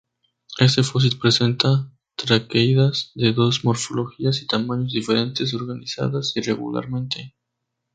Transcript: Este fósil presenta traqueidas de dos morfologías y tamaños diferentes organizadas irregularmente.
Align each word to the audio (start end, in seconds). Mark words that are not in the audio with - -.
Este 0.57 0.81
fósil 0.81 1.19
presenta 1.19 1.91
traqueidas 2.15 3.11
de 3.13 3.33
dos 3.33 3.63
morfologías 3.63 4.41
y 4.41 4.47
tamaños 4.47 4.93
diferentes 4.93 5.53
organizadas 5.53 6.35
irregularmente. 6.35 7.35